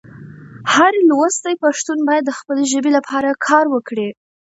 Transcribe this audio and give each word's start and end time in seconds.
هر 0.73 0.93
لوستی 1.09 1.53
پښتون 1.63 1.99
باید 2.07 2.23
د 2.25 2.31
خپلې 2.39 2.63
ژبې 2.71 2.91
لپاره 2.97 3.39
کار 3.47 3.65
وکړي. 3.73 4.09